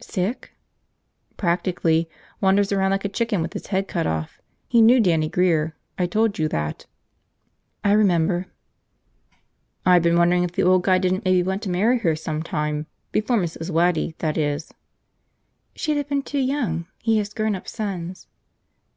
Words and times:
"Sick?" 0.00 0.52
"Practically. 1.36 2.08
Wanders 2.40 2.70
around 2.70 2.92
like 2.92 3.04
a 3.04 3.08
chicken 3.08 3.42
with 3.42 3.56
its 3.56 3.66
head 3.74 3.88
cut 3.88 4.06
off. 4.06 4.40
He 4.68 4.80
knew 4.80 5.00
Dannie 5.00 5.28
Grear, 5.28 5.74
I 5.98 6.06
told 6.06 6.38
you 6.38 6.46
that." 6.46 6.86
"I 7.82 7.90
remember." 7.90 8.46
"I've 9.84 10.04
been 10.04 10.16
wondering 10.16 10.44
if 10.44 10.52
the 10.52 10.62
old 10.62 10.84
guy 10.84 10.98
didn't 10.98 11.24
maybe 11.24 11.42
want 11.42 11.62
to 11.62 11.70
marry 11.70 11.98
her 11.98 12.14
sometime. 12.14 12.86
Before 13.10 13.36
Mrs. 13.36 13.70
Waddy, 13.70 14.14
that 14.18 14.38
is." 14.38 14.72
"She'd 15.74 15.96
have 15.96 16.08
been 16.08 16.22
too 16.22 16.38
young. 16.38 16.86
He 17.02 17.18
has 17.18 17.34
grown 17.34 17.56
up 17.56 17.66
sons." 17.66 18.28